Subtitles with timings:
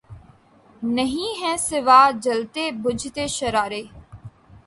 [0.95, 3.81] نہیں ھیں سوا جلتے بجھتے شرارے